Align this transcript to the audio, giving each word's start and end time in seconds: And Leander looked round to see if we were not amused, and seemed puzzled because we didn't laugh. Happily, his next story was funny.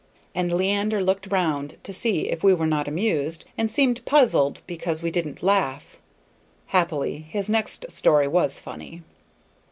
And 0.33 0.51
Leander 0.51 0.99
looked 1.03 1.27
round 1.27 1.77
to 1.83 1.93
see 1.93 2.21
if 2.21 2.43
we 2.43 2.55
were 2.55 2.65
not 2.65 2.87
amused, 2.87 3.45
and 3.55 3.69
seemed 3.69 4.03
puzzled 4.03 4.61
because 4.65 5.03
we 5.03 5.11
didn't 5.11 5.43
laugh. 5.43 5.99
Happily, 6.65 7.27
his 7.29 7.51
next 7.51 7.85
story 7.91 8.27
was 8.27 8.57
funny. 8.57 9.03